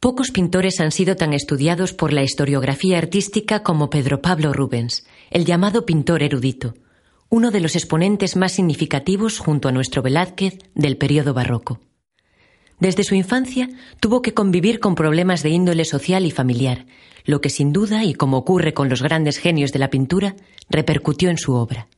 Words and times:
Pocos 0.00 0.30
pintores 0.30 0.80
han 0.80 0.92
sido 0.92 1.14
tan 1.16 1.34
estudiados 1.34 1.92
por 1.92 2.14
la 2.14 2.22
historiografía 2.22 2.96
artística 2.96 3.62
como 3.62 3.90
Pedro 3.90 4.22
Pablo 4.22 4.54
Rubens, 4.54 5.04
el 5.30 5.44
llamado 5.44 5.84
pintor 5.84 6.22
erudito, 6.22 6.72
uno 7.28 7.50
de 7.50 7.60
los 7.60 7.76
exponentes 7.76 8.34
más 8.34 8.52
significativos 8.52 9.38
junto 9.38 9.68
a 9.68 9.72
nuestro 9.72 10.00
Velázquez 10.00 10.56
del 10.74 10.96
periodo 10.96 11.34
barroco. 11.34 11.80
Desde 12.78 13.04
su 13.04 13.14
infancia 13.14 13.68
tuvo 14.00 14.22
que 14.22 14.32
convivir 14.32 14.80
con 14.80 14.94
problemas 14.94 15.42
de 15.42 15.50
índole 15.50 15.84
social 15.84 16.24
y 16.24 16.30
familiar, 16.30 16.86
lo 17.26 17.42
que 17.42 17.50
sin 17.50 17.74
duda, 17.74 18.02
y 18.02 18.14
como 18.14 18.38
ocurre 18.38 18.72
con 18.72 18.88
los 18.88 19.02
grandes 19.02 19.36
genios 19.36 19.70
de 19.70 19.80
la 19.80 19.90
pintura, 19.90 20.34
repercutió 20.70 21.28
en 21.28 21.36
su 21.36 21.52
obra. 21.52 21.88